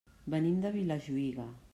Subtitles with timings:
[0.35, 1.47] Venim de Vilajuïga.